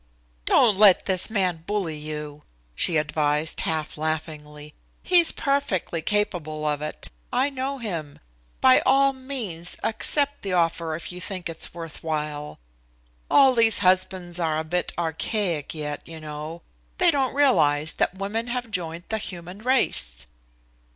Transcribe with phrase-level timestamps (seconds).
[0.45, 2.41] "Don't let this man bully you,"
[2.73, 4.73] she advised half laughingly.
[5.03, 7.11] "He's perfectly capable of it.
[7.31, 8.17] I know him.
[8.61, 12.57] By all means accept the offer if you think it's worth while.
[13.29, 16.63] All these husbands are a bit archaic yet, you know.
[16.97, 20.25] They don't realize that women have joined the human race."